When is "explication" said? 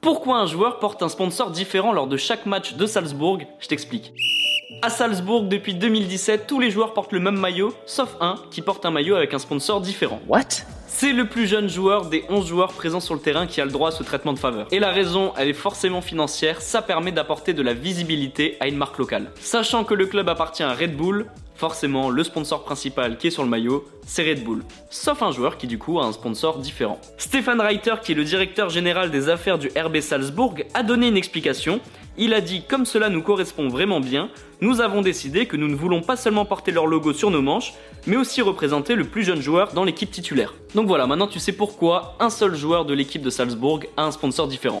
31.16-31.80